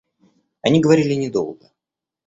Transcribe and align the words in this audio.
Они 0.63 0.79
говорили 0.81 1.13
недолго. 1.13 1.69